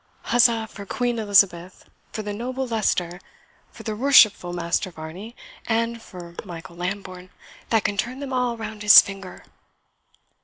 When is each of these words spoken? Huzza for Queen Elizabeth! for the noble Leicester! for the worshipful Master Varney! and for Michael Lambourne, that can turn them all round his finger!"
Huzza 0.33 0.65
for 0.67 0.87
Queen 0.87 1.19
Elizabeth! 1.19 1.85
for 2.11 2.23
the 2.23 2.33
noble 2.33 2.65
Leicester! 2.65 3.21
for 3.69 3.83
the 3.83 3.95
worshipful 3.95 4.51
Master 4.51 4.89
Varney! 4.89 5.35
and 5.67 6.01
for 6.01 6.33
Michael 6.43 6.75
Lambourne, 6.77 7.29
that 7.69 7.83
can 7.83 7.97
turn 7.97 8.19
them 8.19 8.33
all 8.33 8.57
round 8.57 8.81
his 8.81 8.99
finger!" 8.99 9.43